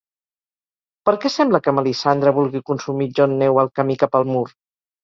Per 1.09 1.13
què 1.25 1.31
sembla 1.33 1.61
que 1.67 1.75
Melissandre 1.81 2.35
vulgui 2.41 2.65
consumir 2.73 3.11
Jon 3.21 3.41
Neu 3.45 3.65
al 3.67 3.75
camí 3.79 4.01
cap 4.07 4.21
al 4.25 4.33
mur? 4.35 4.45